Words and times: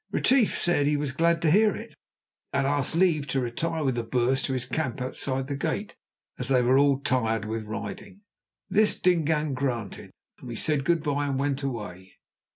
Retief 0.09 0.57
said 0.57 0.87
he 0.87 0.97
was 0.97 1.11
glad 1.11 1.43
to 1.43 1.51
hear 1.51 1.75
it, 1.75 1.93
and 2.51 2.65
asked 2.65 2.95
leave 2.95 3.27
to 3.27 3.39
retire 3.39 3.83
with 3.83 3.93
the 3.93 4.01
Boers 4.03 4.41
to 4.41 4.53
his 4.53 4.65
camp 4.65 4.99
outside 4.99 5.45
the 5.45 5.55
gate, 5.55 5.95
as 6.39 6.47
they 6.47 6.63
were 6.63 6.79
all 6.79 6.97
tired 6.97 7.45
with 7.45 7.65
riding. 7.65 8.21
This 8.67 8.99
Dingaan 8.99 9.53
granted, 9.53 10.09
and 10.39 10.47
we 10.47 10.55
said 10.55 10.85
good 10.85 11.03
bye 11.03 11.27
and 11.27 11.39
went 11.39 11.61
away. 11.61 12.13